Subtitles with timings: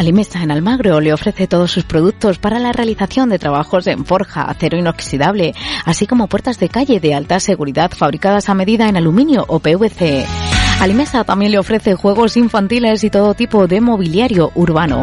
[0.00, 4.44] Alimesa en Almagro le ofrece todos sus productos para la realización de trabajos en forja,
[4.44, 9.44] acero inoxidable, así como puertas de calle de alta seguridad fabricadas a medida en aluminio
[9.46, 10.24] o PVC.
[10.80, 15.02] Alimesa también le ofrece juegos infantiles y todo tipo de mobiliario urbano.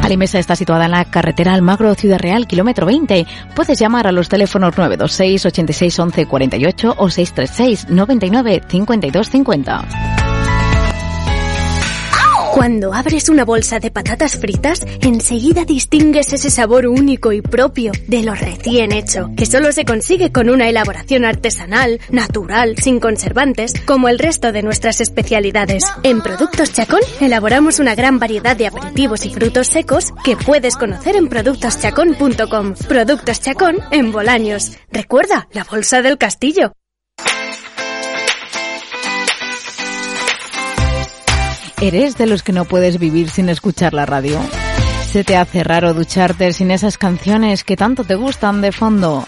[0.00, 3.26] Alimesa está situada en la carretera Almagro Ciudad Real, kilómetro 20.
[3.54, 10.23] Puedes llamar a los teléfonos 926 86 11 48 o 636 99 52 50.
[12.54, 18.22] Cuando abres una bolsa de patatas fritas, enseguida distingues ese sabor único y propio de
[18.22, 24.08] lo recién hecho, que solo se consigue con una elaboración artesanal, natural, sin conservantes, como
[24.08, 25.82] el resto de nuestras especialidades.
[26.04, 31.16] En Productos Chacón elaboramos una gran variedad de aperitivos y frutos secos que puedes conocer
[31.16, 32.74] en productoschacón.com.
[32.86, 34.78] Productos Chacón en Bolaños.
[34.92, 36.72] Recuerda, la bolsa del castillo.
[41.84, 44.40] ¿Eres de los que no puedes vivir sin escuchar la radio?
[45.06, 49.22] ¿Se te hace raro ducharte sin esas canciones que tanto te gustan de fondo?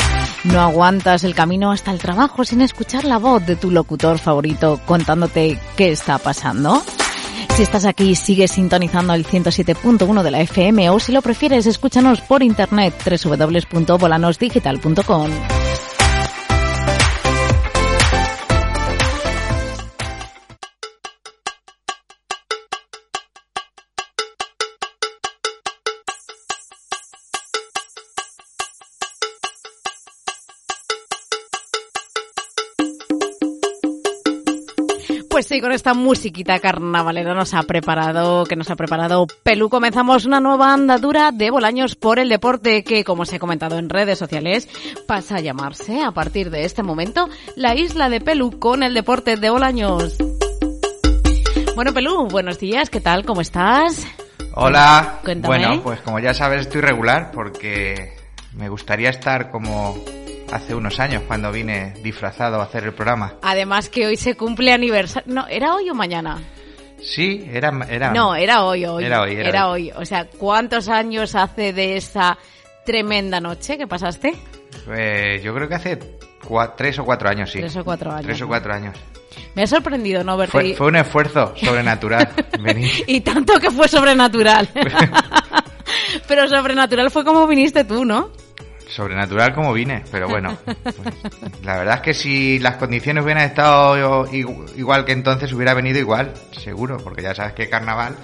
[0.44, 4.80] ¿No aguantas el camino hasta el trabajo sin escuchar la voz de tu locutor favorito
[4.86, 6.82] contándote qué está pasando?
[7.54, 12.22] Si estás aquí, sigue sintonizando el 107.1 de la FM o si lo prefieres, escúchanos
[12.22, 15.28] por internet www.volanosdigital.com.
[35.36, 39.68] Pues sí, con esta musiquita carnavalera nos ha preparado, que nos ha preparado Pelú.
[39.68, 43.90] Comenzamos una nueva andadura de Bolaños por el deporte que, como se ha comentado en
[43.90, 44.66] redes sociales,
[45.06, 49.36] pasa a llamarse a partir de este momento la isla de Pelú con el deporte
[49.36, 50.16] de Bolaños.
[51.74, 53.26] Bueno, Pelú, buenos días, ¿qué tal?
[53.26, 54.06] ¿Cómo estás?
[54.54, 55.20] Hola.
[55.22, 55.58] Cuéntame.
[55.58, 58.16] Bueno, pues como ya sabes, estoy regular porque
[58.54, 60.02] me gustaría estar como
[60.52, 63.34] hace unos años cuando vine disfrazado a hacer el programa.
[63.42, 65.32] Además que hoy se cumple aniversario.
[65.32, 66.42] No, ¿era hoy o mañana?
[67.00, 67.72] Sí, era...
[67.88, 69.04] era No, era hoy, hoy.
[69.04, 69.92] Era hoy, era hoy.
[69.96, 72.38] O sea, ¿cuántos años hace de esa
[72.84, 74.34] tremenda noche que pasaste?
[74.94, 75.98] eh, yo creo que hace
[76.76, 77.58] tres o cuatro años, sí.
[77.58, 78.26] Tres o cuatro años.
[78.26, 78.96] Tres o cuatro años.
[79.54, 82.28] Me ha sorprendido no verte Fue, fue un esfuerzo sobrenatural.
[83.06, 84.68] Y tanto que fue sobrenatural.
[86.28, 88.30] Pero sobrenatural fue como viniste tú, ¿no?
[88.88, 90.56] Sobrenatural como vine, pero bueno.
[90.64, 91.14] pues,
[91.64, 95.98] la verdad es que si las condiciones hubieran estado igu- igual que entonces, hubiera venido
[95.98, 98.14] igual, seguro, porque ya sabes que carnaval,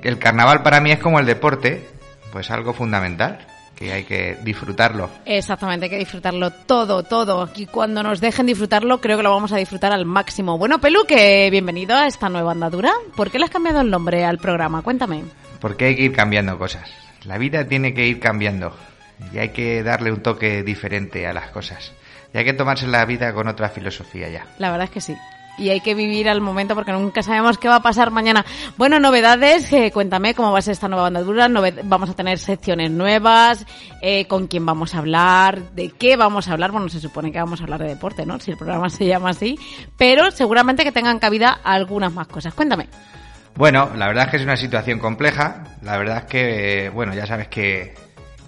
[0.00, 1.88] que el carnaval para mí es como el deporte,
[2.30, 5.08] pues algo fundamental, que hay que disfrutarlo.
[5.24, 7.48] Exactamente, hay que disfrutarlo todo, todo.
[7.56, 10.58] Y cuando nos dejen disfrutarlo, creo que lo vamos a disfrutar al máximo.
[10.58, 12.92] Bueno, Pelu, que bienvenido a esta nueva andadura.
[13.16, 14.82] ¿Por qué le has cambiado el nombre al programa?
[14.82, 15.24] Cuéntame.
[15.60, 16.88] Porque hay que ir cambiando cosas.
[17.24, 18.72] La vida tiene que ir cambiando
[19.32, 21.92] y hay que darle un toque diferente a las cosas.
[22.34, 24.46] Y hay que tomarse la vida con otra filosofía ya.
[24.58, 25.16] La verdad es que sí.
[25.58, 28.42] Y hay que vivir al momento porque nunca sabemos qué va a pasar mañana.
[28.78, 31.46] Bueno, novedades, eh, cuéntame cómo va a ser esta nueva andadura.
[31.46, 33.66] Nove- vamos a tener secciones nuevas,
[34.00, 36.70] eh, con quién vamos a hablar, de qué vamos a hablar.
[36.72, 38.40] Bueno, se supone que vamos a hablar de deporte, ¿no?
[38.40, 39.58] Si el programa se llama así.
[39.98, 42.54] Pero seguramente que tengan cabida algunas más cosas.
[42.54, 42.88] Cuéntame.
[43.54, 45.64] Bueno, la verdad es que es una situación compleja.
[45.82, 47.94] La verdad es que, bueno, ya sabes que,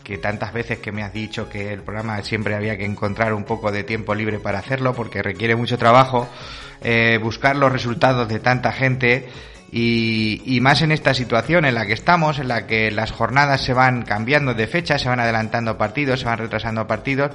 [0.05, 3.45] que tantas veces que me has dicho que el programa siempre había que encontrar un
[3.45, 6.29] poco de tiempo libre para hacerlo porque requiere mucho trabajo,
[6.83, 9.29] eh, buscar los resultados de tanta gente
[9.73, 13.63] y, y más en esta situación en la que estamos, en la que las jornadas
[13.63, 17.33] se van cambiando de fecha, se van adelantando partidos, se van retrasando partidos,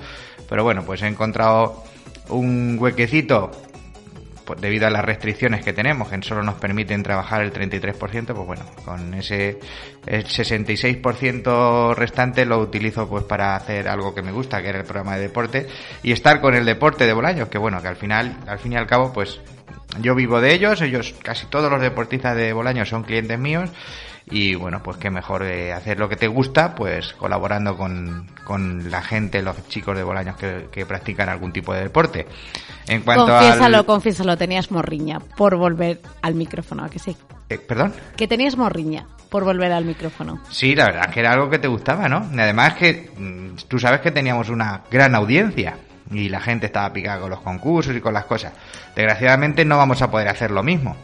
[0.47, 1.83] pero bueno, pues he encontrado
[2.29, 3.51] un huequecito
[4.49, 8.47] pues, debido a las restricciones que tenemos, que solo nos permiten trabajar el 33%, pues
[8.47, 9.59] bueno, con ese
[10.07, 14.85] el 66% restante lo utilizo pues para hacer algo que me gusta, que era el
[14.85, 15.67] programa de deporte,
[16.01, 18.75] y estar con el deporte de Bolaños, que bueno, que al final, al fin y
[18.75, 19.39] al cabo, pues
[20.01, 23.69] yo vivo de ellos, ellos, casi todos los deportistas de Bolaños son clientes míos,
[24.31, 28.91] y bueno, pues qué mejor eh, hacer lo que te gusta, pues colaborando con, con
[28.91, 32.27] la gente, los chicos de Bolaños que, que practican algún tipo de deporte.
[32.87, 33.85] En cuanto confiésalo, al...
[33.85, 37.15] confiésalo, tenías morriña por volver al micrófono, ¿a que sí?
[37.49, 37.93] Eh, ¿Perdón?
[38.15, 40.41] Que tenías morriña por volver al micrófono.
[40.49, 42.29] Sí, la verdad es que era algo que te gustaba, ¿no?
[42.33, 45.77] Y además que mm, tú sabes que teníamos una gran audiencia
[46.11, 48.53] y la gente estaba picada con los concursos y con las cosas.
[48.95, 50.95] Desgraciadamente no vamos a poder hacer lo mismo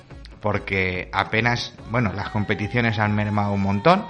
[0.42, 4.06] porque apenas, bueno, las competiciones han mermado un montón.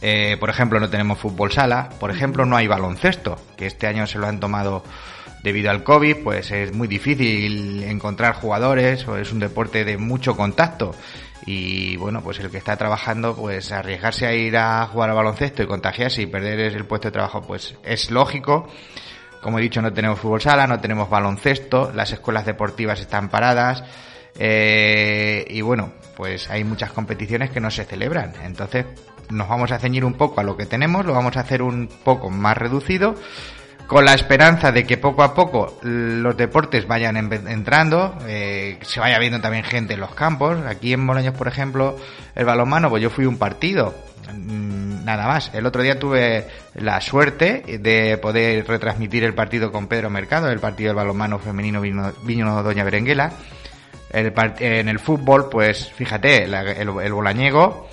[0.00, 1.88] Eh, por ejemplo, no tenemos fútbol sala.
[2.00, 4.82] Por ejemplo, no hay baloncesto, que este año se lo han tomado
[5.42, 10.94] debido al COVID, pues es muy difícil encontrar jugadores, es un deporte de mucho contacto.
[11.44, 15.62] Y bueno, pues el que está trabajando, pues arriesgarse a ir a jugar al baloncesto
[15.62, 18.68] y contagiarse y perder el puesto de trabajo, pues es lógico.
[19.40, 23.82] Como he dicho, no tenemos fútbol sala, no tenemos baloncesto, las escuelas deportivas están paradas.
[24.38, 28.32] Eh, y bueno, pues hay muchas competiciones que no se celebran.
[28.44, 28.86] Entonces,
[29.30, 31.88] nos vamos a ceñir un poco a lo que tenemos, lo vamos a hacer un
[32.04, 33.14] poco más reducido
[33.92, 39.18] con la esperanza de que poco a poco los deportes vayan entrando, eh, se vaya
[39.18, 40.58] viendo también gente en los campos.
[40.66, 41.98] Aquí en Bolaños, por ejemplo,
[42.34, 43.94] el balonmano, pues yo fui un partido,
[44.32, 45.50] mm, nada más.
[45.52, 50.58] El otro día tuve la suerte de poder retransmitir el partido con Pedro Mercado, el
[50.58, 53.32] partido del balonmano femenino Viño, Doña Berenguela.
[54.12, 57.88] En el fútbol, pues fíjate, el, el Bolañego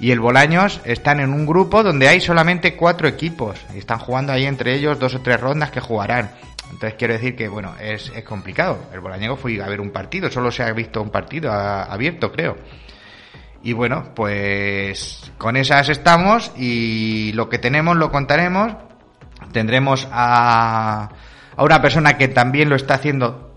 [0.00, 4.32] y el Bolaños están en un grupo donde hay solamente cuatro equipos y están jugando
[4.32, 6.30] ahí entre ellos dos o tres rondas que jugarán.
[6.72, 8.78] Entonces quiero decir que, bueno, es, es complicado.
[8.92, 12.56] El Bolañego fue a ver un partido, solo se ha visto un partido abierto, creo.
[13.62, 18.72] Y bueno, pues con esas estamos y lo que tenemos lo contaremos.
[19.52, 21.10] Tendremos a,
[21.56, 23.49] a una persona que también lo está haciendo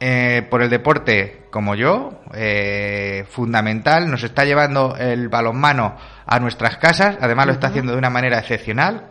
[0.00, 6.76] eh, por el deporte como yo, eh, fundamental, nos está llevando el balonmano a nuestras
[6.76, 9.10] casas, además lo está haciendo de una manera excepcional.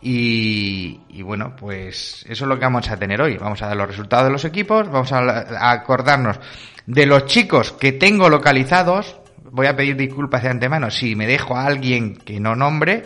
[0.00, 3.36] Y, bueno, pues eso es lo que vamos a tener hoy.
[3.36, 6.38] Vamos a dar los resultados de los equipos, vamos a, acordarnos
[6.86, 9.18] de los chicos que tengo localizados.
[9.50, 13.04] Voy a pedir disculpas de antemano si me dejo a alguien que no nombre.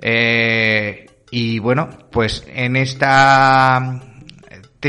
[0.00, 4.00] Eh, y bueno, pues en esta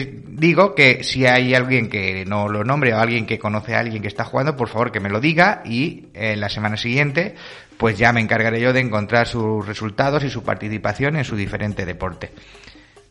[0.01, 4.01] digo que si hay alguien que no lo nombre o alguien que conoce a alguien
[4.01, 7.35] que está jugando, por favor que me lo diga y en la semana siguiente
[7.77, 11.85] pues ya me encargaré yo de encontrar sus resultados y su participación en su diferente
[11.85, 12.31] deporte.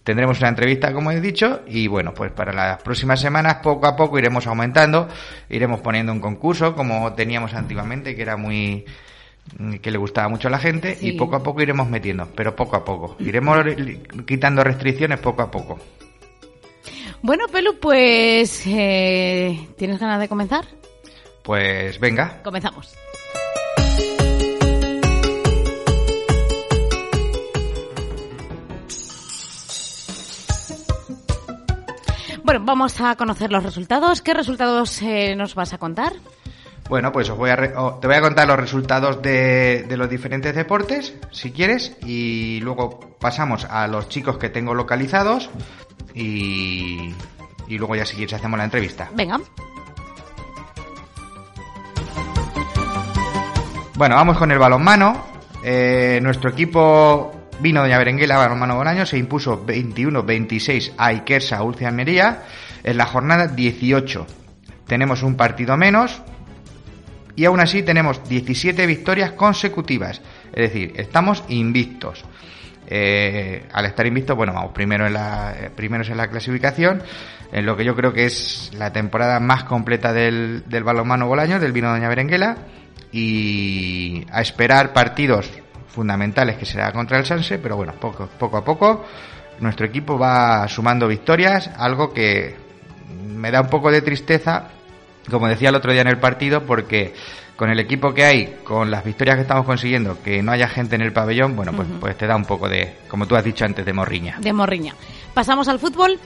[0.03, 3.97] Tendremos una entrevista, como he dicho, y bueno, pues para las próximas semanas poco a
[3.97, 5.09] poco iremos aumentando,
[5.49, 8.85] iremos poniendo un concurso como teníamos antiguamente, que era muy
[9.83, 12.77] que le gustaba mucho a la gente y poco a poco iremos metiendo, pero poco
[12.77, 13.17] a poco.
[13.19, 13.59] Iremos
[14.27, 15.79] quitando restricciones poco a poco.
[17.26, 20.67] Bueno, Pelu, pues eh, ¿tienes ganas de comenzar?
[21.43, 22.43] Pues venga.
[22.43, 22.94] Comenzamos.
[32.43, 34.20] Bueno, vamos a conocer los resultados.
[34.20, 36.12] ¿Qué resultados eh, nos vas a contar?
[36.89, 40.55] Bueno, pues os voy a te voy a contar los resultados de, de, los diferentes
[40.55, 45.51] deportes, si quieres, y luego pasamos a los chicos que tengo localizados,
[46.15, 47.15] y,
[47.69, 49.11] y luego ya si quieres hacemos la entrevista.
[49.15, 49.41] Venga.
[53.97, 55.25] Bueno, vamos con el balonmano.
[55.63, 62.43] Eh, nuestro equipo vino Doña Berenguela, balonmano Bolaño, se impuso 21-26 a Ikersa Ulcia Almería
[62.83, 64.27] en la jornada 18.
[64.87, 66.23] Tenemos un partido menos
[67.37, 70.21] y aún así tenemos 17 victorias consecutivas.
[70.53, 72.25] Es decir, estamos invictos.
[72.87, 77.03] Eh, al estar invicto, bueno, vamos primero en la, eh, primeros en la clasificación,
[77.51, 81.59] en lo que yo creo que es la temporada más completa del, del balonmano Bolaño,
[81.59, 82.59] del vino Doña Berenguela,
[83.11, 85.51] y a esperar partidos
[85.89, 89.05] fundamentales que será contra el Sanse, pero bueno, poco, poco a poco
[89.61, 92.56] nuestro equipo va sumando victorias, algo que
[93.27, 94.69] me da un poco de tristeza,
[95.31, 97.15] como decía el otro día en el partido, porque
[97.57, 100.97] con el equipo que hay, con las victorias que estamos consiguiendo, que no haya gente
[100.97, 103.65] en el pabellón, bueno, pues, pues te da un poco de, como tú has dicho
[103.65, 104.39] antes, de morriña.
[104.41, 104.95] De morriña.
[105.33, 106.19] ¿Pasamos al fútbol?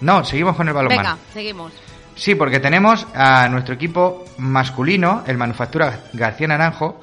[0.00, 1.02] No, seguimos con el balonmano.
[1.02, 1.72] Venga, seguimos.
[2.14, 7.00] Sí, porque tenemos a nuestro equipo masculino, el Manufactura García Naranjo,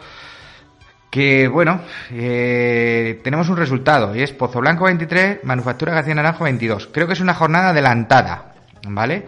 [1.10, 1.82] que bueno,
[2.12, 6.90] eh, tenemos un resultado y es Pozo Blanco 23, Manufactura García Naranjo 22.
[6.94, 8.54] Creo que es una jornada adelantada,
[8.88, 9.28] ¿vale?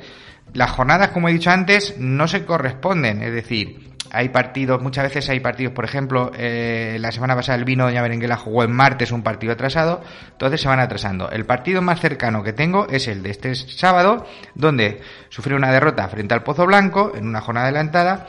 [0.53, 5.29] Las jornadas, como he dicho antes, no se corresponden, es decir, hay partidos, muchas veces
[5.29, 9.11] hay partidos, por ejemplo, eh, la semana pasada el vino Doña Berenguela jugó en martes
[9.11, 11.29] un partido atrasado, entonces se van atrasando.
[11.31, 16.07] El partido más cercano que tengo es el de este sábado, donde sufrió una derrota
[16.09, 18.27] frente al Pozo Blanco en una jornada adelantada.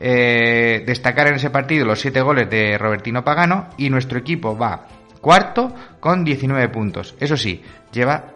[0.00, 4.86] Eh, destacar en ese partido los siete goles de Robertino Pagano y nuestro equipo va
[5.20, 7.16] cuarto con 19 puntos.
[7.20, 8.32] Eso sí, lleva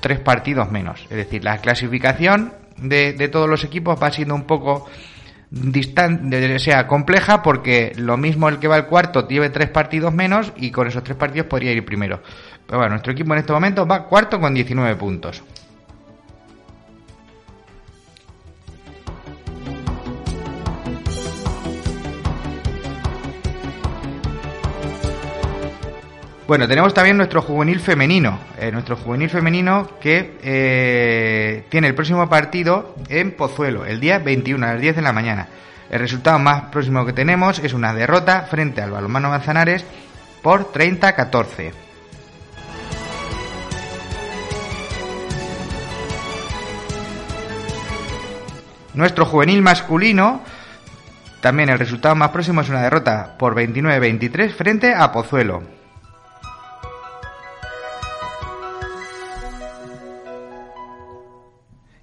[0.00, 1.02] tres partidos menos.
[1.10, 4.88] Es decir, la clasificación de, de todos los equipos va siendo un poco
[5.50, 10.52] distante, sea compleja porque lo mismo el que va al cuarto tiene tres partidos menos
[10.56, 12.22] y con esos tres partidos podría ir primero.
[12.66, 15.42] Pero bueno, nuestro equipo en este momento va cuarto con 19 puntos.
[26.50, 28.40] Bueno, tenemos también nuestro juvenil femenino.
[28.58, 34.66] Eh, nuestro juvenil femenino que eh, tiene el próximo partido en Pozuelo, el día 21
[34.66, 35.46] a las 10 de la mañana.
[35.88, 39.84] El resultado más próximo que tenemos es una derrota frente al balonmano Manzanares
[40.42, 41.72] por 30-14.
[48.94, 50.42] Nuestro juvenil masculino,
[51.40, 55.79] también el resultado más próximo es una derrota por 29-23 frente a Pozuelo.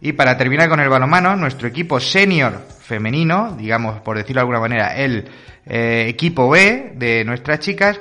[0.08, 4.62] Y para terminar con el balonmano, nuestro equipo senior femenino, digamos por decirlo de alguna
[4.62, 5.26] manera, el
[5.66, 8.00] eh, equipo B de nuestras chicas,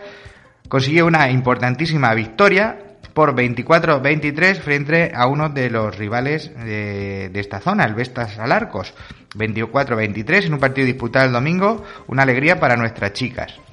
[0.69, 2.79] consiguió una importantísima victoria
[3.13, 8.95] por 24-23 frente a uno de los rivales de, de esta zona, el Vestas Alarcos.
[9.35, 13.66] 24-23 en un partido disputado el domingo, una alegría para nuestras chicas.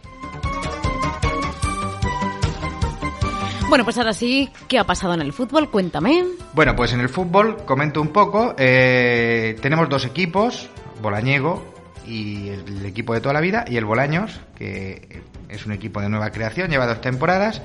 [3.73, 5.71] Bueno, pues ahora sí, ¿qué ha pasado en el fútbol?
[5.71, 6.23] Cuéntame.
[6.53, 10.69] Bueno, pues en el fútbol, comento un poco, eh, tenemos dos equipos,
[11.01, 11.73] Bolañego
[12.05, 16.09] y el, equipo de toda la vida, y el Bolaños, que es un equipo de
[16.09, 17.63] nueva creación, lleva dos temporadas.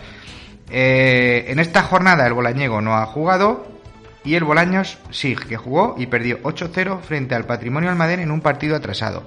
[0.71, 3.67] Eh, en esta jornada el Bolañego no ha jugado
[4.25, 8.41] y el Bolaños sí, que jugó y perdió 8-0 frente al Patrimonio Almadén en un
[8.41, 9.25] partido atrasado.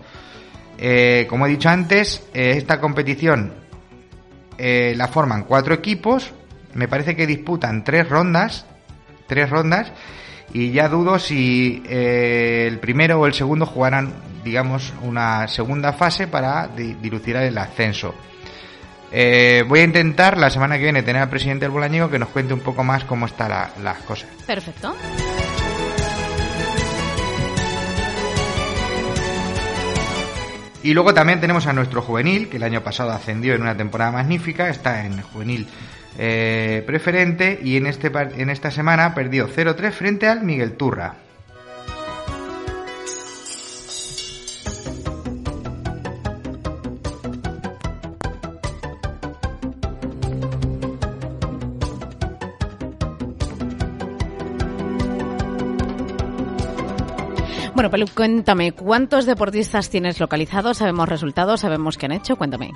[0.79, 3.53] Eh, como he dicho antes, esta competición
[4.57, 6.33] la forman cuatro equipos
[6.73, 8.65] me parece que disputan tres rondas,
[9.27, 9.91] tres rondas,
[10.53, 14.13] y ya dudo si eh, el primero o el segundo jugarán,
[14.43, 18.13] digamos, una segunda fase para dilucidar el ascenso.
[19.13, 22.29] Eh, voy a intentar la semana que viene tener al presidente del Bolañego que nos
[22.29, 23.51] cuente un poco más cómo están
[23.83, 24.29] las cosas.
[24.47, 24.95] Perfecto.
[30.83, 34.11] Y luego también tenemos a nuestro juvenil, que el año pasado ascendió en una temporada
[34.11, 35.67] magnífica, está en juvenil
[36.17, 41.15] eh, preferente y en, este, en esta semana perdió 0-3 frente al Miguel Turra.
[57.81, 60.77] Bueno, Pelu, cuéntame, ¿cuántos deportistas tienes localizados?
[60.77, 61.61] ¿Sabemos resultados?
[61.61, 62.35] ¿Sabemos qué han hecho?
[62.35, 62.73] Cuéntame.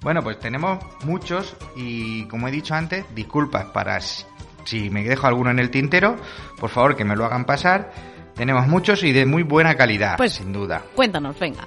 [0.00, 5.50] Bueno, pues tenemos muchos y como he dicho antes, disculpas para si me dejo alguno
[5.50, 6.16] en el tintero,
[6.60, 7.90] por favor que me lo hagan pasar.
[8.34, 10.82] Tenemos muchos y de muy buena calidad, pues, sin duda.
[10.94, 11.66] Cuéntanos, venga.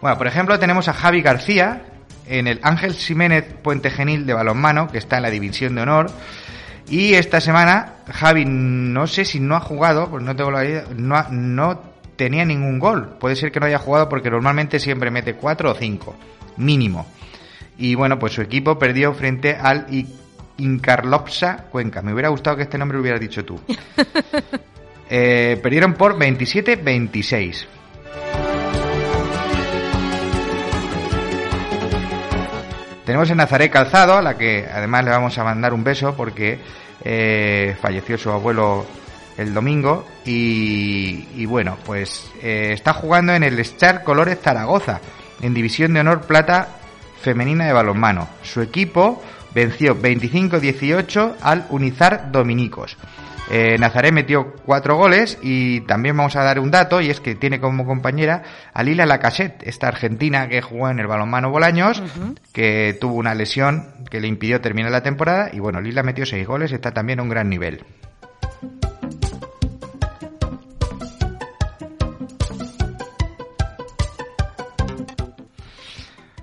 [0.00, 1.82] Bueno, por ejemplo, tenemos a Javi García
[2.26, 6.06] en el Ángel Jiménez Puente Genil de balonmano, que está en la división de honor.
[6.88, 10.84] Y esta semana Javi, no sé si no ha jugado, pues no tengo la idea,
[10.96, 11.80] no, no
[12.16, 13.16] tenía ningún gol.
[13.18, 16.14] Puede ser que no haya jugado porque normalmente siempre mete cuatro o cinco,
[16.56, 17.06] mínimo.
[17.78, 19.86] Y bueno, pues su equipo perdió frente al
[20.58, 22.02] Incarlopsa Cuenca.
[22.02, 23.60] Me hubiera gustado que este nombre lo hubieras dicho tú.
[25.08, 27.64] Eh, perdieron por 27-26.
[33.04, 36.58] Tenemos en Nazaret Calzado, a la que además le vamos a mandar un beso porque
[37.04, 38.84] eh, falleció su abuelo
[39.36, 45.00] el domingo y, bueno, pues eh, está jugando en el Star Colores Zaragoza,
[45.40, 46.68] en División de Honor Plata
[47.20, 48.28] femenina de balonmano.
[48.42, 49.22] Su equipo
[49.54, 52.96] venció 25-18 al Unizar Dominicos.
[53.48, 57.36] Eh, Nazaré metió cuatro goles y también vamos a dar un dato y es que
[57.36, 58.42] tiene como compañera
[58.74, 62.02] a Lila Lacassette, esta argentina que jugó en el balonmano Bolaños,
[62.52, 66.46] que tuvo una lesión que le impidió terminar la temporada y bueno, Lila metió seis
[66.46, 67.84] goles, está también a un gran nivel.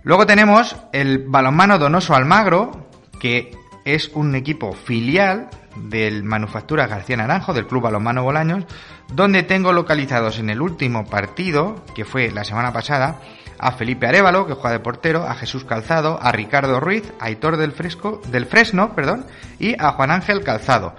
[0.03, 3.55] Luego tenemos el balonmano Donoso Almagro, que
[3.86, 8.65] es un equipo filial del Manufactura García Naranjo, del Club Balonmano Bolaños,
[9.13, 13.22] donde tengo localizados en el último partido, que fue la semana pasada,
[13.57, 17.55] a Felipe Arevalo, que juega de portero, a Jesús Calzado, a Ricardo Ruiz, a Aitor
[17.55, 19.25] del, Fresco, del Fresno, perdón,
[19.57, 20.95] y a Juan Ángel Calzado.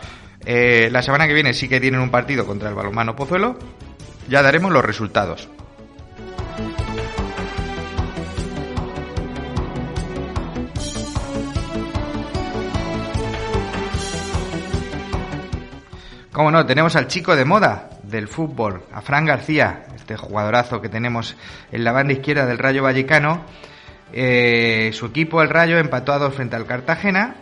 [0.46, 3.58] Eh, la semana que viene sí que tienen un partido contra el balonmano Pozuelo,
[4.28, 5.48] ya daremos los resultados.
[16.34, 20.88] Cómo no, tenemos al chico de moda del fútbol, a Fran García, este jugadorazo que
[20.88, 21.36] tenemos
[21.70, 23.42] en la banda izquierda del Rayo Vallecano.
[24.12, 27.36] Eh, su equipo, el Rayo, empató a dos frente al Cartagena.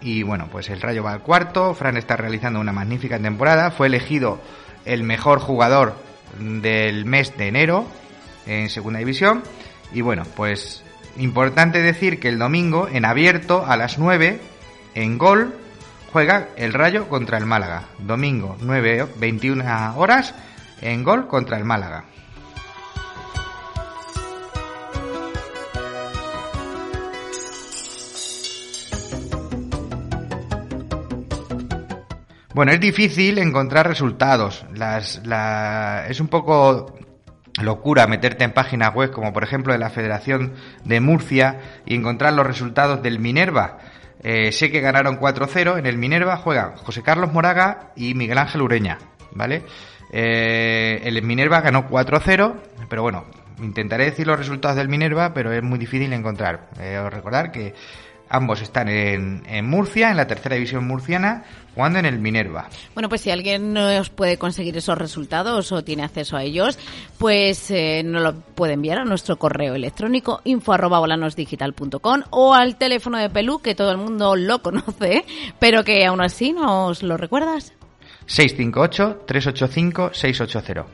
[0.00, 1.74] Y bueno, pues el Rayo va al cuarto.
[1.74, 3.72] Fran está realizando una magnífica temporada.
[3.72, 4.40] Fue elegido
[4.86, 5.96] el mejor jugador
[6.38, 7.84] del mes de enero
[8.46, 9.42] en segunda división.
[9.92, 10.82] Y bueno, pues
[11.18, 14.40] importante decir que el domingo, en abierto, a las 9,
[14.94, 15.60] en Gol
[16.12, 17.84] juega el Rayo contra el Málaga.
[17.98, 20.34] Domingo 9, 21 horas
[20.80, 22.04] en Gol contra el Málaga.
[32.52, 34.66] Bueno, es difícil encontrar resultados.
[34.74, 36.94] Es un poco
[37.62, 42.32] locura meterte en páginas web como por ejemplo de la Federación de Murcia y encontrar
[42.32, 43.78] los resultados del Minerva.
[44.22, 45.78] Eh, sé que ganaron 4-0.
[45.78, 48.98] En el Minerva juegan José Carlos Moraga y Miguel Ángel Ureña,
[49.32, 49.62] ¿vale?
[50.12, 52.54] Eh, el Minerva ganó 4-0,
[52.88, 53.24] pero bueno,
[53.62, 56.68] intentaré decir los resultados del Minerva, pero es muy difícil encontrar.
[56.80, 57.74] Eh, recordar que
[58.32, 61.42] Ambos están en, Murcia, en la tercera división murciana,
[61.74, 62.68] jugando en el Minerva.
[62.94, 66.78] Bueno, pues si alguien nos puede conseguir esos resultados o tiene acceso a ellos,
[67.18, 70.76] pues eh, nos lo puede enviar a nuestro correo electrónico info
[72.30, 75.24] o al teléfono de Pelú, que todo el mundo lo conoce,
[75.58, 77.72] pero que aún así nos lo recuerdas.
[78.28, 80.84] 658-385-680.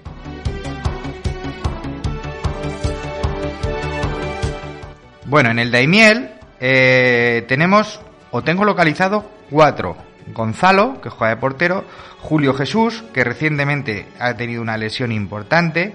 [5.26, 9.96] Bueno, en el Daimiel eh, tenemos, o tengo localizado, cuatro.
[10.32, 11.84] Gonzalo, que juega de portero,
[12.20, 15.94] Julio Jesús, que recientemente ha tenido una lesión importante,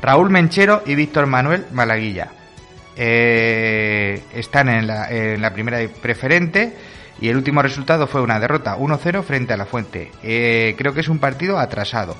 [0.00, 2.32] Raúl Menchero y Víctor Manuel Malaguilla.
[2.96, 6.76] Eh, están en la, en la, primera preferente
[7.20, 10.10] y el último resultado fue una derrota 1-0 frente a la Fuente.
[10.22, 12.16] Eh, creo que es un partido atrasado.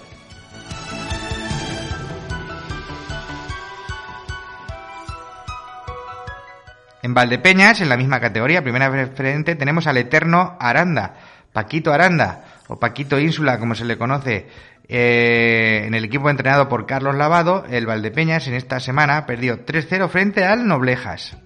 [7.02, 11.14] En Valdepeñas, en la misma categoría, primera preferente, tenemos al eterno Aranda,
[11.52, 14.48] Paquito Aranda, o Paquito Ínsula, como se le conoce,
[14.86, 20.08] eh, en el equipo entrenado por Carlos Lavado, el Valdepeñas en esta semana perdió 3-0
[20.08, 21.36] frente al Noblejas.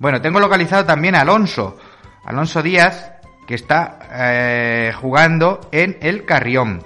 [0.00, 1.78] Bueno, tengo localizado también a Alonso,
[2.24, 3.12] Alonso Díaz,
[3.46, 6.82] que está eh, jugando en el Carrión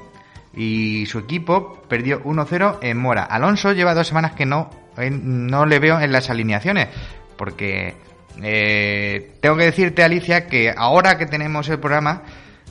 [0.54, 3.24] y su equipo perdió 1-0 en Mora.
[3.24, 6.88] Alonso lleva dos semanas que no, no le veo en las alineaciones,
[7.36, 7.94] porque
[8.42, 12.22] eh, tengo que decirte, Alicia, que ahora que tenemos el programa,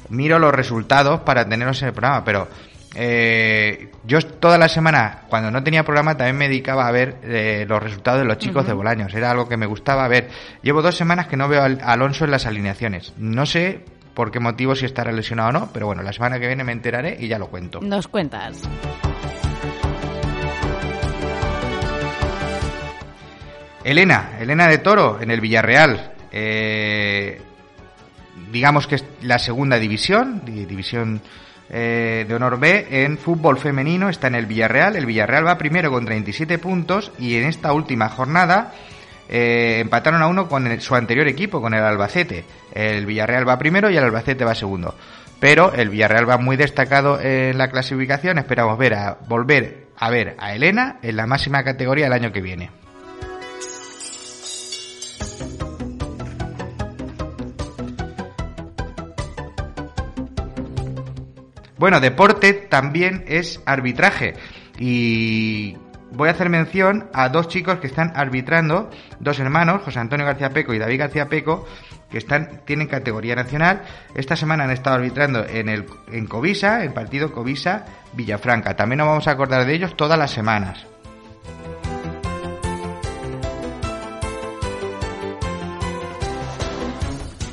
[0.10, 2.48] miro los resultados para tenerlos en el programa, pero
[2.94, 7.66] eh, yo toda la semana, cuando no tenía programa, también me dedicaba a ver eh,
[7.68, 9.14] los resultados de los chicos de Bolaños.
[9.14, 10.30] Era algo que me gustaba ver.
[10.62, 13.14] Llevo dos semanas que no veo a Alonso en las alineaciones.
[13.18, 16.48] No sé por qué motivo, si estará lesionado o no, pero bueno, la semana que
[16.48, 17.80] viene me enteraré y ya lo cuento.
[17.82, 18.62] Nos cuentas.
[23.84, 26.14] Elena, Elena de Toro en el Villarreal.
[26.32, 27.42] Eh,
[28.52, 31.22] digamos que es la segunda división, división
[31.70, 34.96] eh, de honor B en fútbol femenino, está en el Villarreal.
[34.96, 38.74] El Villarreal va primero con 37 puntos y en esta última jornada
[39.32, 42.44] eh, empataron a uno con su anterior equipo, con el Albacete.
[42.74, 44.94] El Villarreal va primero y el Albacete va segundo.
[45.40, 48.38] Pero el Villarreal va muy destacado en la clasificación.
[48.38, 52.42] Esperamos ver a, volver a ver a Elena en la máxima categoría el año que
[52.42, 52.70] viene.
[61.78, 64.36] Bueno, deporte también es arbitraje.
[64.78, 65.78] Y
[66.12, 70.50] voy a hacer mención a dos chicos que están arbitrando, dos hermanos, José Antonio García
[70.50, 71.66] Peco y David García Peco,
[72.10, 73.84] que están, tienen categoría nacional.
[74.16, 78.76] Esta semana han estado arbitrando en el en Covisa, el partido Covisa Villafranca.
[78.76, 80.86] También nos vamos a acordar de ellos todas las semanas.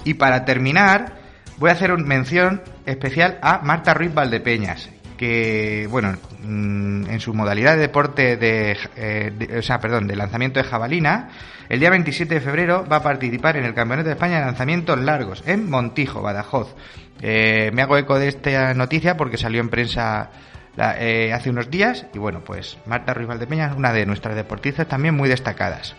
[0.05, 1.19] Y para terminar,
[1.59, 7.35] voy a hacer una mención especial a Marta Ruiz Valdepeñas, que, bueno, mm, en su
[7.35, 11.29] modalidad de deporte eh, de, o sea, perdón, de lanzamiento de jabalina,
[11.69, 14.99] el día 27 de febrero va a participar en el Campeonato de España de lanzamientos
[14.99, 16.75] largos en Montijo, Badajoz.
[17.21, 20.31] Eh, me hago eco de esta noticia porque salió en prensa
[20.79, 24.87] eh, hace unos días y bueno, pues Marta Ruiz Valdepeña es una de nuestras deportistas
[24.87, 25.95] también muy destacadas.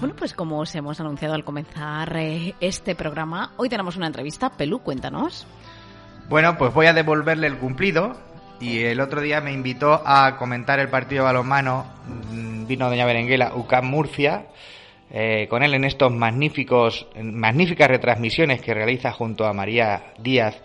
[0.00, 4.50] Bueno, pues como os hemos anunciado al comenzar eh, este programa, hoy tenemos una entrevista.
[4.50, 5.44] Pelú, cuéntanos.
[6.28, 8.16] Bueno, pues voy a devolverle el cumplido.
[8.60, 11.84] Y el otro día me invitó a comentar el partido de balonmano.
[12.30, 14.46] Mm, vino Doña Berenguela, UCAM Murcia.
[15.10, 20.62] Eh, con él en estos magníficos, magníficas retransmisiones que realiza junto a María Díaz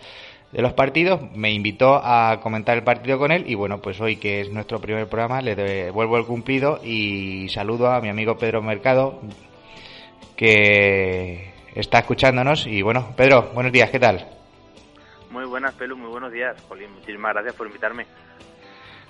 [0.53, 4.17] de los partidos, me invitó a comentar el partido con él y bueno, pues hoy
[4.17, 8.61] que es nuestro primer programa le devuelvo el cumplido y saludo a mi amigo Pedro
[8.61, 9.19] Mercado
[10.37, 14.27] que está escuchándonos y bueno, Pedro, buenos días, ¿qué tal?
[15.31, 16.55] Muy buenas, Pelu, muy buenos días.
[16.69, 18.05] muchísimas gracias por invitarme.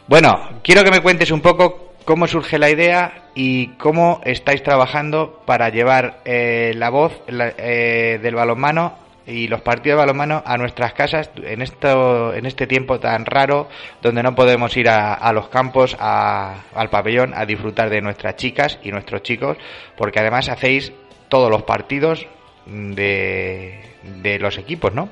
[0.08, 5.42] Bueno, quiero que me cuentes un poco cómo surge la idea y cómo estáis trabajando
[5.46, 10.94] para llevar eh, la voz eh, del balonmano y los partidos de balonmano a nuestras
[10.94, 13.70] casas en esto en este tiempo tan raro
[14.02, 18.92] donde no podemos ir a, los campos al pabellón a disfrutar de nuestras chicas y
[18.92, 19.58] nuestros chicos
[19.96, 20.92] porque además hacéis
[21.30, 22.28] todos los partidos
[22.66, 23.80] de,
[24.22, 25.10] de los equipos no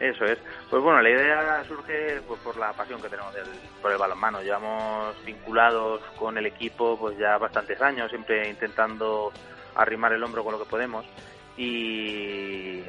[0.00, 0.38] eso es.
[0.68, 3.32] Pues bueno la idea surge pues, por la pasión que tenemos
[3.80, 4.42] por el balonmano.
[4.42, 9.32] Llevamos vinculados con el equipo pues ya bastantes años siempre intentando
[9.74, 11.06] arrimar el hombro con lo que podemos
[11.56, 12.82] y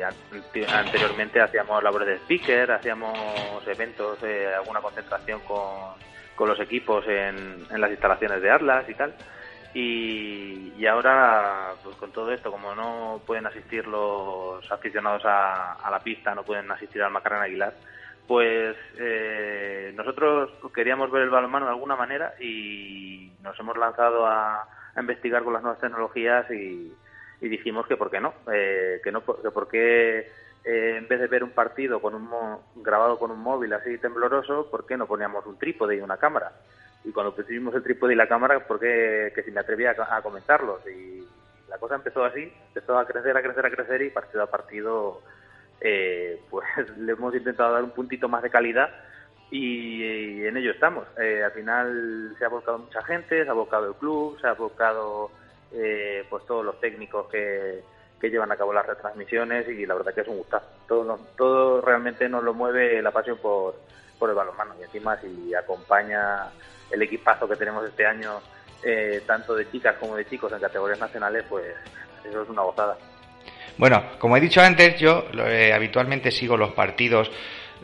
[0.73, 5.93] anteriormente hacíamos labores de speaker, hacíamos eventos, eh, alguna concentración con,
[6.35, 9.13] con los equipos en, en, las instalaciones de Atlas y tal.
[9.73, 15.99] Y, y, ahora, pues con todo esto, como no pueden asistir los aficionados a, la
[15.99, 17.73] pista, no pueden asistir al Macarena Aguilar,
[18.25, 24.61] pues eh, nosotros queríamos ver el balonmano de alguna manera y nos hemos lanzado a,
[24.95, 26.93] a investigar con las nuevas tecnologías y,
[27.41, 30.31] y dijimos que por qué no, eh, que no, que por qué
[30.63, 32.29] eh, en vez de ver un partido con un
[32.75, 36.53] grabado con un móvil así tembloroso, ¿por qué no poníamos un trípode y una cámara?
[37.03, 40.21] Y cuando pusimos el trípode y la cámara, ¿por qué que si me atrevía a,
[40.21, 40.81] comentarlos?
[40.87, 41.27] Y
[41.69, 45.21] la cosa empezó así, empezó a crecer, a crecer, a crecer y partido a partido
[45.81, 46.65] eh, pues
[46.97, 48.89] le hemos intentado dar un puntito más de calidad
[49.51, 51.05] y, en ello estamos.
[51.17, 55.29] al final se ha volcado mucha gente, se ha volcado el club, se ha volcado
[55.75, 57.81] eh, pues todos los técnicos que,
[58.19, 60.67] que llevan a cabo las retransmisiones y la verdad que es un gustazo.
[60.87, 63.75] Todo, todo realmente nos lo mueve la pasión por,
[64.17, 66.47] por el balonmano y encima si acompaña
[66.91, 68.39] el equipazo que tenemos este año,
[68.83, 71.65] eh, tanto de chicas como de chicos en categorías nacionales, pues
[72.23, 72.97] eso es una gozada.
[73.77, 77.29] Bueno, como he dicho antes, yo eh, habitualmente sigo los partidos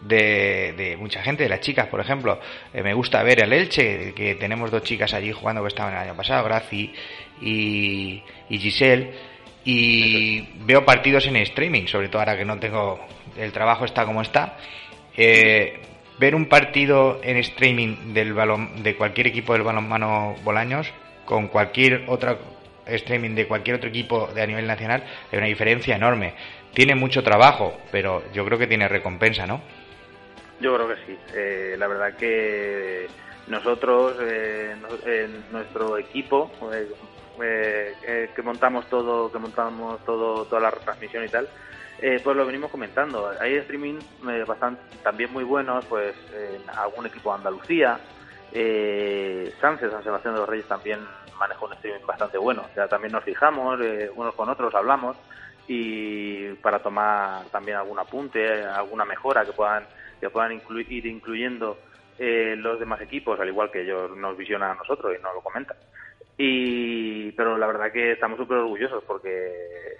[0.02, 2.40] de, mucha gente, de las chicas, por ejemplo.
[2.74, 6.00] Eh, me gusta ver el Elche, que tenemos dos chicas allí jugando que estaban el
[6.00, 6.94] año pasado, Graci
[7.42, 9.14] y, Giselle.
[9.64, 13.00] Y veo partidos en streaming, sobre todo ahora que no tengo.
[13.38, 14.58] El trabajo está como está.
[15.16, 15.82] Eh,
[16.20, 20.92] ver un partido en streaming del balón, de cualquier equipo del balonmano Bolaños
[21.26, 22.38] con cualquier otro
[22.86, 26.34] streaming de cualquier otro equipo de a nivel nacional hay una diferencia enorme.
[26.74, 29.62] Tiene mucho trabajo, pero yo creo que tiene recompensa, ¿no?
[30.60, 31.18] Yo creo que sí.
[31.34, 33.08] Eh, la verdad que
[33.48, 34.76] nosotros, eh,
[35.06, 36.52] en nuestro equipo,
[37.44, 41.48] eh, que montamos todo, que montamos todo, toda la retransmisión y tal,
[42.00, 43.32] pues lo venimos comentando.
[43.40, 44.00] Hay streaming
[44.48, 48.00] bastante, también muy buenos, pues en algún equipo de Andalucía,
[49.62, 51.00] Sánchez, San Sebastián de los Reyes también
[51.38, 52.66] maneja un streaming bastante bueno.
[52.76, 53.80] O también nos fijamos,
[54.16, 55.16] unos con otros hablamos
[55.68, 59.86] y para tomar también algún apunte, alguna mejora que puedan
[60.22, 61.78] que puedan ir incluyendo
[62.18, 65.42] eh, los demás equipos, al igual que ellos nos visionan a nosotros y nos lo
[65.42, 65.76] comentan.
[66.38, 69.98] Y, pero la verdad que estamos súper orgullosos porque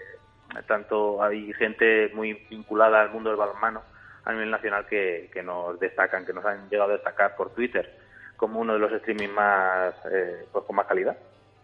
[0.66, 3.82] tanto hay gente muy vinculada al mundo del balonmano
[4.24, 7.90] a nivel nacional que, que nos destacan, que nos han llegado a destacar por Twitter
[8.36, 11.16] como uno de los streaming más eh, pues con más calidad.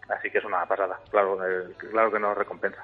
[0.07, 1.37] Así que es una pasada, claro,
[1.91, 2.83] claro que nos recompensa.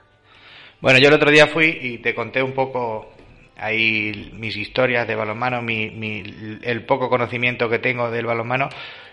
[0.81, 3.13] Bueno, yo el otro día fui y te conté un poco
[3.57, 8.67] ahí mis historias de balonmano, mi, el poco conocimiento que tengo del balonmano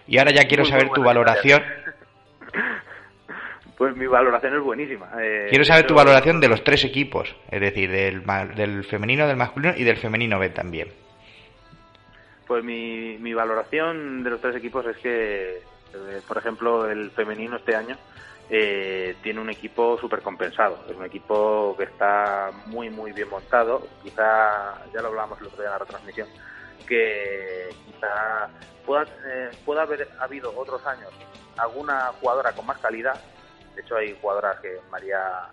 [0.09, 1.63] y ahora ya quiero saber tu valoración.
[3.83, 5.11] Pues mi valoración es buenísima.
[5.21, 8.23] Eh, quiero saber tu valoración de los tres equipos, es decir, del,
[8.55, 10.93] del femenino, del masculino y del femenino B también.
[12.47, 17.57] Pues mi, mi valoración de los tres equipos es que, eh, por ejemplo, el femenino
[17.57, 17.97] este año
[18.49, 20.85] eh, tiene un equipo súper compensado.
[20.89, 23.85] Es un equipo que está muy, muy bien montado.
[24.05, 26.29] Quizá, ya lo hablábamos el otro día en la retransmisión,
[26.87, 28.49] que quizá
[28.87, 31.11] pueda, eh, pueda haber habido otros años
[31.57, 33.21] alguna jugadora con más calidad.
[33.75, 35.49] De hecho, hay jugadoras que María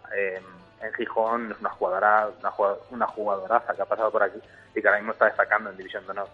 [0.82, 2.30] en Gijón es una jugadora,
[2.92, 4.40] una, jugadoraza que ha pasado por aquí
[4.76, 6.28] y que ahora mismo está destacando en División de Honor.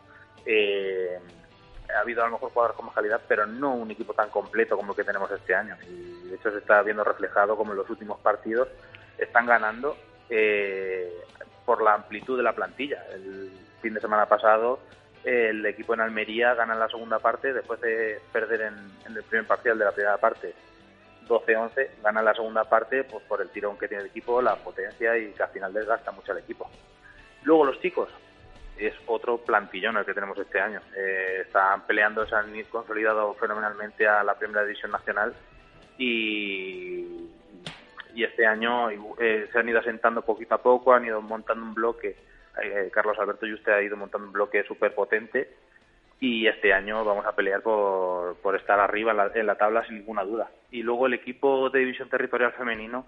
[0.46, 1.20] Eh,
[1.96, 4.76] ha habido a lo mejor jugadores con más calidad, pero no un equipo tan completo
[4.76, 5.76] como el que tenemos este año.
[5.88, 8.68] Y de hecho se está viendo reflejado como en los últimos partidos
[9.18, 9.96] están ganando
[10.30, 11.12] eh,
[11.66, 13.04] por la amplitud de la plantilla.
[13.14, 14.80] El fin de semana pasado
[15.24, 18.76] el equipo en Almería gana en la segunda parte después de perder en,
[19.16, 20.54] el primer parcial de la primera parte
[21.28, 25.18] 12-11, gana la segunda parte pues, por el tirón que tiene el equipo, la potencia
[25.18, 26.70] y que al final desgasta mucho al equipo.
[27.44, 28.10] Luego los chicos,
[28.78, 30.82] es otro plantillón el que tenemos este año.
[30.96, 35.34] Eh, están peleando, se han consolidado fenomenalmente a la primera división nacional
[35.98, 37.30] y,
[38.14, 41.74] y este año eh, se han ido asentando poquito a poco, han ido montando un
[41.74, 42.18] bloque.
[42.62, 45.50] Eh, Carlos Alberto y usted ha ido montando un bloque súper potente
[46.20, 49.86] y este año vamos a pelear por, por estar arriba en la, en la tabla
[49.86, 50.50] sin ninguna duda.
[50.72, 53.06] Y luego el equipo de división territorial femenino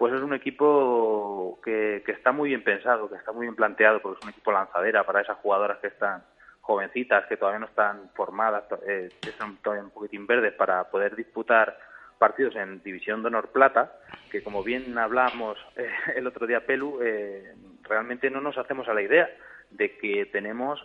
[0.00, 4.18] pues es un equipo que, está muy bien pensado, que está muy bien planteado, porque
[4.18, 6.24] es un equipo lanzadera para esas jugadoras que están
[6.62, 11.14] jovencitas, que todavía no están formadas, eh, que son todavía un poquitín verdes para poder
[11.16, 11.78] disputar
[12.16, 13.92] partidos en División de Honor Plata,
[14.30, 18.94] que como bien hablamos eh, el otro día, Pelu, eh, realmente no nos hacemos a
[18.94, 19.28] la idea
[19.70, 20.80] de que tenemos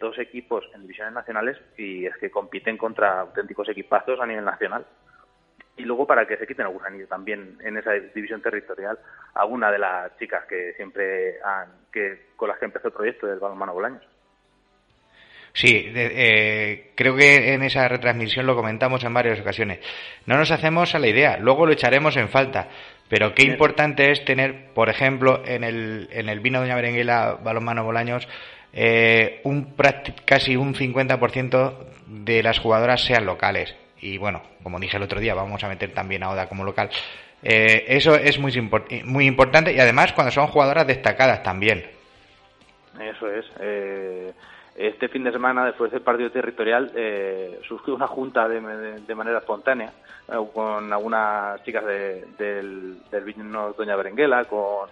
[0.00, 4.86] dos equipos en divisiones nacionales y es que compiten contra auténticos equipazos a nivel nacional
[5.80, 8.98] y luego para que se quiten algún anillo también en esa división territorial
[9.34, 13.38] alguna de las chicas que siempre han, que con las que empezó el proyecto del
[13.38, 14.02] balonmano Bolaños.
[15.52, 19.80] Sí, eh, creo que en esa retransmisión lo comentamos en varias ocasiones.
[20.26, 22.68] No nos hacemos a la idea, luego lo echaremos en falta.
[23.10, 27.84] Pero qué importante es tener, por ejemplo, en el, en el vino Doña Berenguela Balonmano
[27.84, 28.26] Bolaños,
[28.72, 29.74] eh, un
[30.24, 31.74] casi un 50%
[32.06, 35.92] de las jugadoras sean locales y bueno, como dije el otro día, vamos a meter
[35.92, 36.88] también a Oda como local.
[37.42, 38.52] Eh, eso es muy,
[39.04, 41.84] muy importante y además cuando son jugadoras destacadas también.
[43.00, 43.44] Eso es.
[43.60, 44.32] Eh,
[44.74, 48.60] este fin de semana, después del partido territorial, eh, surgió una junta de,
[49.14, 49.92] manera espontánea
[50.28, 54.88] eh, con algunas chicas del, del vino Doña Berenguela, con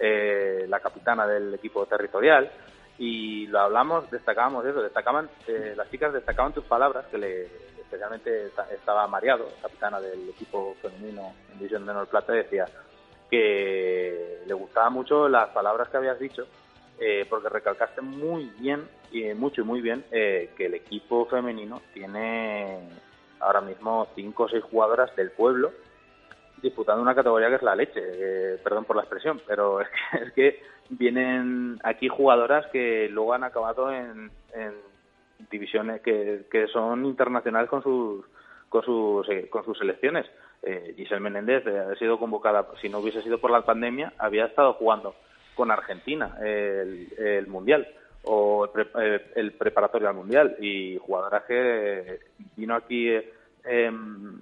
[0.00, 2.50] la capitana del equipo territorial
[2.98, 5.28] y lo hablamos, destacábamos eso, destacaban,
[5.76, 7.46] las chicas destacaban tus palabras que le
[7.92, 12.66] especialmente estaba mareado, capitana del equipo femenino en División de Honor Plata, decía
[13.30, 16.46] que le gustaban mucho las palabras que habías dicho,
[17.04, 21.82] eh, porque recalcaste muy bien, y mucho y muy bien, eh, que el equipo femenino
[21.92, 22.78] tiene
[23.40, 25.72] ahora mismo cinco o seis jugadoras del pueblo
[26.62, 30.18] disputando una categoría que es la leche, eh, perdón por la expresión, pero es que,
[30.18, 34.30] es que, vienen aquí jugadoras que luego han acabado en
[35.50, 38.26] divisiones que, que son internacionales con sus
[38.72, 40.26] con sus, eh, con sus selecciones.
[40.62, 44.72] Eh, Giselle Menéndez ha sido convocada, si no hubiese sido por la pandemia, había estado
[44.74, 45.14] jugando
[45.54, 47.86] con Argentina el, Mundial
[48.24, 48.70] o
[49.34, 52.20] el, preparatorio al Mundial y jugadoras que
[52.56, 53.08] vino aquí
[53.64, 54.40] em,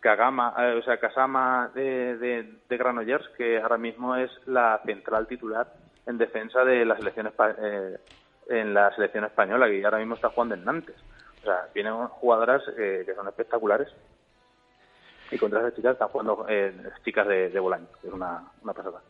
[0.00, 2.16] Kagama, o sea, Kasama de,
[2.68, 5.72] de, Granollers, que ahora mismo es la central titular
[6.06, 7.98] en defensa de la selección eh,
[8.48, 10.96] en la selección española y ahora mismo está jugando en Nantes.
[11.40, 13.88] O sea, vienen jugadoras eh, que son espectaculares
[15.30, 18.72] y contra esas chicas están jugando eh, chicas de, de Bolaño, que es una, una
[18.72, 19.00] pasada.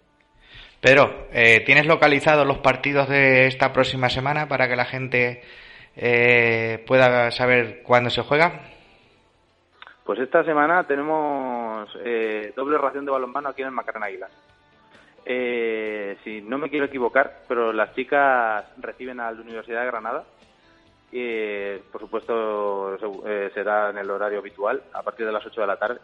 [0.81, 5.43] Pedro, eh, ¿tienes localizados los partidos de esta próxima semana para que la gente
[6.87, 8.63] pueda saber cuándo se juega?
[10.05, 11.93] Pues esta semana tenemos
[12.57, 14.31] doble ración de balonmano aquí en el Macarena Aguilar.
[15.25, 20.25] Eh, si no me quiero equivocar, pero las chicas reciben a la Universidad de Granada.
[21.93, 25.79] por supuesto, eh, será en el horario habitual, a partir de las 8 de la
[25.79, 26.01] tarde.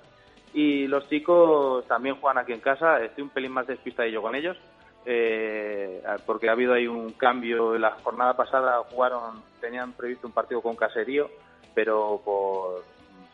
[0.56, 3.02] Y los chicos también juegan aquí en casa.
[3.02, 4.56] Estoy un pelín más despistadillo con ellos,
[5.04, 7.76] eh, porque ha habido ahí un cambio.
[7.76, 11.28] La jornada pasada jugaron, tenían previsto un partido con Caserío,
[11.74, 12.84] pero por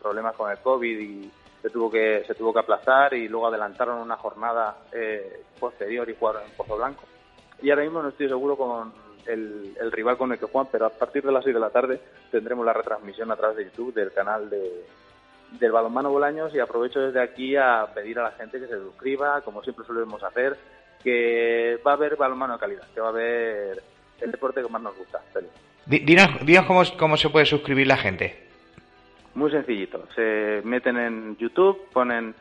[0.01, 1.31] problemas con el COVID y
[1.63, 6.17] se tuvo que se tuvo que aplazar y luego adelantaron una jornada eh, posterior y
[6.17, 7.05] jugaron en Pozo Blanco.
[7.63, 8.93] Y ahora mismo no estoy seguro con
[9.27, 12.01] el, rival con el que juegan, pero a partir de las 6 de la tarde
[12.33, 14.85] tendremos la retransmisión a través de YouTube del canal de,
[15.59, 19.41] del Balonmano Bolaños y aprovecho desde aquí a pedir a la gente que se suscriba,
[19.43, 20.57] como siempre solemos hacer,
[21.03, 23.83] que va a haber balonmano de calidad, que va a haber
[24.21, 25.21] el deporte que más nos gusta.
[25.87, 28.49] Dinos, dinos cómo, cómo se puede suscribir la gente.
[29.35, 30.05] Muy sencillito.
[30.15, 32.35] Se meten en YouTube, ponen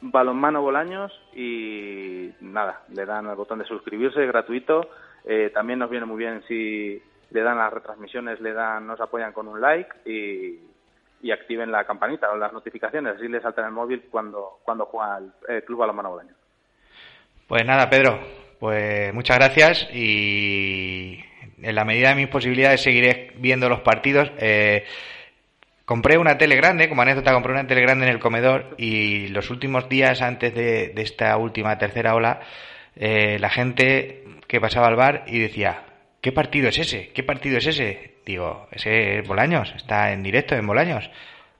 [0.00, 4.88] balonmano Bolaños y nada, le dan al botón de suscribirse, gratuito.
[5.24, 9.32] Eh, también nos viene muy bien si le dan las retransmisiones, le dan, nos apoyan
[9.32, 10.60] con un like y,
[11.30, 15.20] activen la campanita o las notificaciones, así les salta en el móvil cuando, cuando juega
[15.48, 16.36] el, Club Balonmano Bolaños.
[17.46, 18.18] Pues nada, Pedro,
[18.58, 21.20] pues muchas gracias y
[21.62, 24.30] en la medida de mis posibilidades seguiré viendo los partidos.
[24.38, 24.84] Eh,
[25.84, 29.50] compré una tele grande, como anécdota, compré una tele grande en el comedor y los
[29.50, 32.40] últimos días antes de, esta última tercera ola,
[32.96, 35.85] eh, la gente que pasaba al bar y decía,
[36.26, 37.10] ¿qué partido es ese?
[37.14, 38.14] ¿Qué partido es ese?
[38.26, 41.08] Digo, ese es Bolaños, está en directo en Bolaños.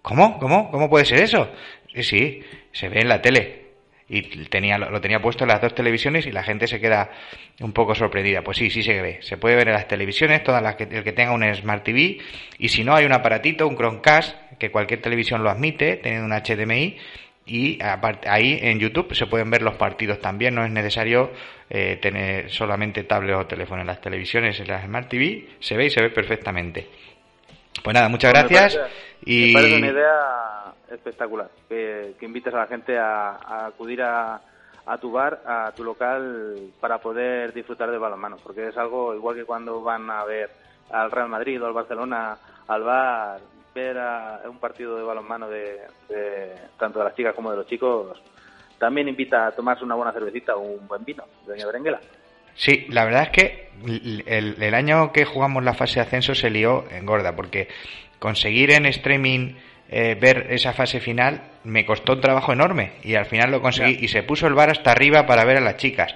[0.02, 0.40] ¿Cómo?
[0.40, 0.72] ¿Cómo?
[0.72, 1.52] ¿Cómo puede ser eso?
[1.94, 3.66] Sí, sí, se ve en la tele
[4.08, 7.12] y tenía lo tenía puesto en las dos televisiones y la gente se queda
[7.60, 8.42] un poco sorprendida.
[8.42, 9.18] Pues sí, sí se ve.
[9.22, 12.18] Se puede ver en las televisiones, todas las que el que tenga un Smart TV
[12.58, 16.32] y si no hay un aparatito, un Chromecast que cualquier televisión lo admite, teniendo un
[16.32, 16.96] HDMI
[17.46, 17.78] y
[18.26, 21.30] ahí en YouTube se pueden ver los partidos también, no es necesario
[21.68, 25.86] eh, tener solamente tablet o teléfono en las televisiones, en las Smart TV se ve
[25.86, 26.88] y se ve perfectamente.
[27.82, 28.78] Pues nada, muchas gracias.
[29.24, 29.48] y...
[29.48, 34.40] me parece una idea espectacular, que, invites a la gente a, acudir a,
[34.86, 39.36] a, tu bar, a tu local, para poder disfrutar del balonmano, porque es algo igual
[39.36, 40.50] que cuando van a ver
[40.90, 43.40] al Real Madrid o al Barcelona al bar,
[43.74, 45.80] ver a, un partido de balonmano de,
[46.78, 48.20] tanto de las chicas como de los chicos,
[48.78, 52.00] también invita a tomarse una buena cervecita o un buen vino, doña Berenguela.
[52.54, 56.48] Sí, la verdad es que el, el, año que jugamos la fase de ascenso se
[56.48, 57.68] lió en gorda, porque
[58.18, 59.54] conseguir en streaming
[59.88, 63.98] eh, ver esa fase final me costó un trabajo enorme y al final lo conseguí
[64.00, 66.14] y se puso el bar hasta arriba para ver a las chicas.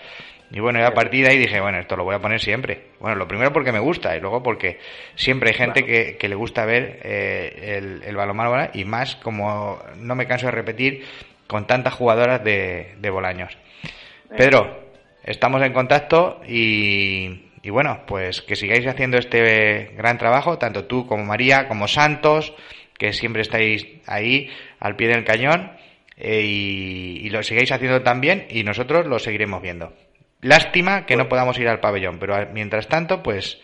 [0.52, 2.86] Y bueno, a partir de ahí dije, bueno, esto lo voy a poner siempre.
[2.98, 4.80] Bueno, lo primero porque me gusta y luego porque
[5.14, 9.78] siempre hay gente que, que, le gusta ver eh, el, el balonmano y más, como
[9.98, 11.04] no me canso de repetir,
[11.50, 13.58] con tantas jugadoras de, de Bolaños.
[14.36, 14.92] Pedro,
[15.24, 21.08] estamos en contacto y, y bueno, pues que sigáis haciendo este gran trabajo, tanto tú
[21.08, 22.54] como María, como Santos,
[22.96, 25.72] que siempre estáis ahí al pie del cañón
[26.16, 29.92] eh, y, lo sigáis haciendo también y nosotros lo seguiremos viendo.
[30.42, 33.60] Lástima que no pues- podamos ir al pabellón, pero mientras tanto, pues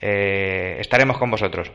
[0.00, 1.72] eh, estaremos con vosotros.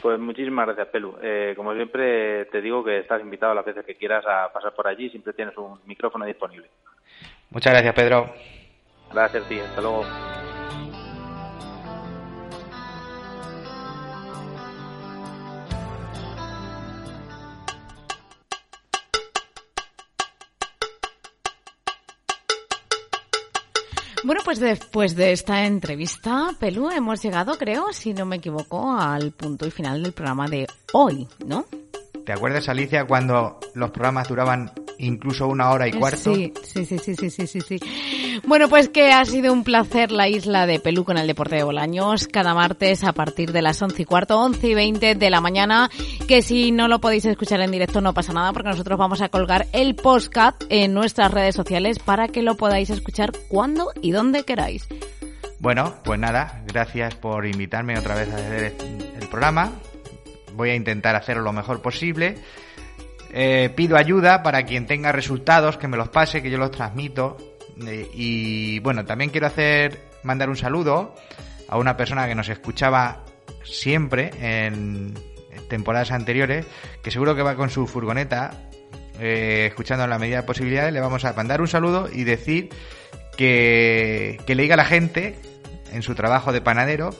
[0.00, 1.16] Pues muchísimas gracias, Pelu.
[1.22, 4.86] Eh, como siempre, te digo que estás invitado las veces que quieras a pasar por
[4.86, 6.68] allí, siempre tienes un micrófono disponible.
[7.50, 8.32] Muchas gracias, Pedro.
[9.12, 9.64] Gracias, tío.
[9.64, 10.04] Hasta luego.
[24.22, 29.32] Bueno, pues después de esta entrevista, Pelú, hemos llegado, creo, si no me equivoco, al
[29.32, 31.64] punto y final del programa de hoy, ¿no?
[32.26, 36.34] ¿Te acuerdas, Alicia, cuando los programas duraban incluso una hora y cuarto?
[36.34, 37.80] Sí, sí, sí, sí, sí, sí, sí.
[38.50, 41.62] Bueno, pues que ha sido un placer la isla de Pelú con el Deporte de
[41.62, 45.40] Bolaños cada martes a partir de las once y cuarto, once y veinte de la
[45.40, 45.88] mañana,
[46.26, 49.28] que si no lo podéis escuchar en directo no pasa nada porque nosotros vamos a
[49.28, 54.42] colgar el postcat en nuestras redes sociales para que lo podáis escuchar cuando y donde
[54.42, 54.88] queráis.
[55.60, 58.74] Bueno, pues nada, gracias por invitarme otra vez a hacer
[59.20, 59.74] el programa.
[60.56, 62.34] Voy a intentar hacerlo lo mejor posible.
[63.32, 67.36] Eh, pido ayuda para quien tenga resultados, que me los pase, que yo los transmito.
[67.86, 71.14] Eh, y bueno, también quiero hacer, mandar un saludo
[71.68, 73.24] a una persona que nos escuchaba
[73.64, 75.14] siempre en
[75.68, 76.66] temporadas anteriores,
[77.02, 78.50] que seguro que va con su furgoneta,
[79.18, 82.70] eh, escuchando en la medida de posibilidades, le vamos a mandar un saludo y decir
[83.36, 85.36] que, que le diga a la gente
[85.92, 87.10] en su trabajo de panadero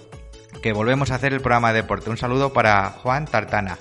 [0.62, 2.10] que volvemos a hacer el programa de deporte.
[2.10, 3.78] Un saludo para Juan Tartana.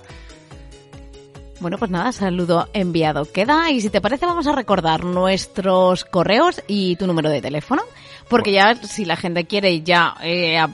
[1.60, 6.64] Bueno, pues nada, saludo enviado queda y si te parece vamos a recordar nuestros correos
[6.68, 7.82] y tu número de teléfono,
[8.30, 10.70] porque ya si la gente quiere ya eh, a,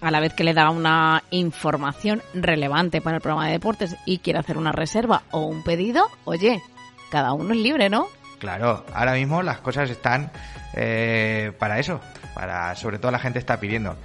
[0.00, 4.38] la vez que le da una información relevante para el programa de deportes y quiere
[4.38, 6.62] hacer una reserva o un pedido, oye,
[7.10, 8.06] cada uno es libre, ¿no?
[8.38, 10.30] Claro, ahora mismo las cosas están
[10.74, 12.00] eh, para eso,
[12.34, 13.96] para sobre todo la gente está pidiendo.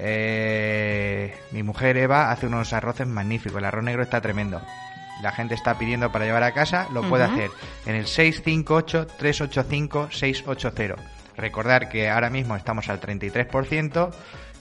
[0.00, 4.60] Eh, mi mujer Eva hace unos arroces magníficos, el arroz negro está tremendo
[5.24, 7.50] la gente está pidiendo para llevar a casa, lo puede hacer
[7.86, 10.96] en el 658-385-680.
[11.36, 14.10] Recordar que ahora mismo estamos al 33%,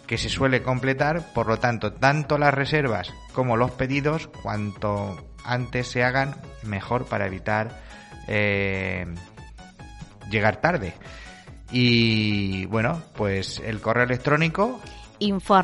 [0.08, 5.90] que se suele completar, por lo tanto, tanto las reservas como los pedidos, cuanto antes
[5.90, 7.82] se hagan, mejor para evitar
[8.28, 9.06] eh,
[10.32, 10.94] llegar tarde.
[11.72, 14.80] Y bueno, pues el correo electrónico
[15.20, 15.56] info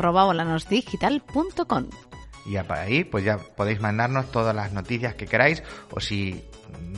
[2.45, 6.43] y ahí pues ya podéis mandarnos todas las noticias que queráis o si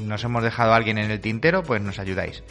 [0.01, 2.43] nos hemos dejado a alguien en el tintero, pues nos ayudáis.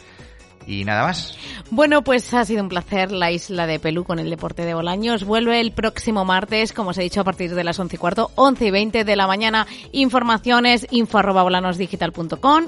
[0.67, 1.37] Y nada más.
[1.71, 5.25] Bueno, pues ha sido un placer la isla de Pelú con el deporte de Bolaños.
[5.25, 8.31] Vuelve el próximo martes, como os he dicho, a partir de las once y cuarto,
[8.35, 9.67] once y veinte de la mañana.
[9.93, 11.45] Informaciones info arroba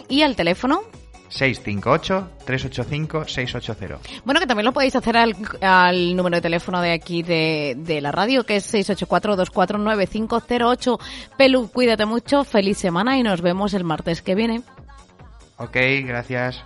[0.09, 0.83] y al teléfono
[1.33, 3.99] 658-385-680.
[4.25, 8.01] Bueno, que también lo podéis hacer al, al número de teléfono de aquí de, de
[8.01, 10.99] la radio, que es 684-249508.
[11.37, 14.63] Pelu, cuídate mucho, feliz semana y nos vemos el martes que viene.
[15.57, 16.63] Ok, gracias.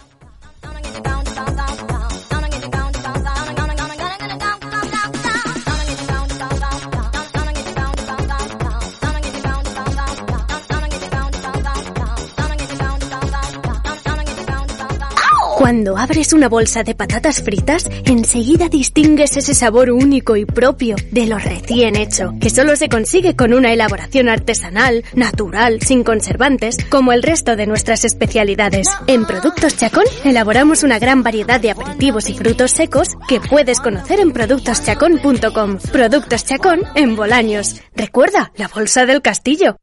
[15.66, 21.26] Cuando abres una bolsa de patatas fritas, enseguida distingues ese sabor único y propio de
[21.26, 27.12] lo recién hecho, que solo se consigue con una elaboración artesanal, natural, sin conservantes, como
[27.12, 28.86] el resto de nuestras especialidades.
[29.08, 34.20] En Productos Chacón elaboramos una gran variedad de aperitivos y frutos secos que puedes conocer
[34.20, 35.78] en productoschacón.com.
[35.90, 37.80] Productos Chacón en Bolaños.
[37.96, 39.78] Recuerda, la bolsa del castillo.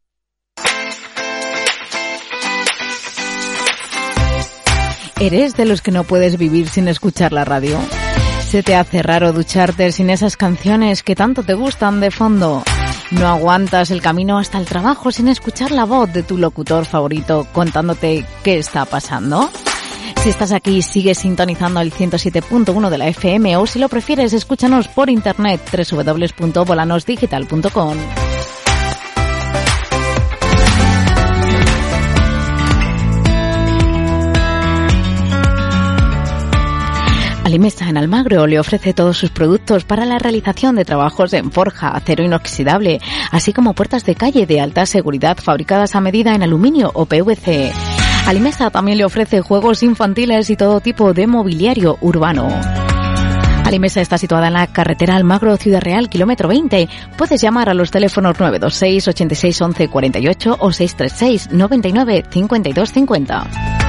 [5.20, 7.78] ¿Eres de los que no puedes vivir sin escuchar la radio?
[8.47, 12.64] ¿Se te hace raro ducharte sin esas canciones que tanto te gustan de fondo?
[13.11, 17.47] ¿No aguantas el camino hasta el trabajo sin escuchar la voz de tu locutor favorito
[17.53, 19.49] contándote qué está pasando?
[20.22, 24.88] Si estás aquí, sigue sintonizando el 107.1 de la FM o si lo prefieres, escúchanos
[24.88, 27.97] por internet www.volanosdigital.com.
[37.44, 41.89] Alimesa en Almagro le ofrece todos sus productos para la realización de trabajos en forja,
[41.89, 46.91] acero inoxidable, así como puertas de calle de alta seguridad fabricadas a medida en aluminio
[46.94, 47.74] o PVC.
[48.28, 52.48] Alimesa también le ofrece juegos infantiles y todo tipo de mobiliario urbano.
[53.66, 56.88] Alimesa está situada en la carretera Almagro Ciudad Real, kilómetro 20.
[57.18, 63.83] Puedes llamar a los teléfonos 926 86 11 48 o 636 99 52 50.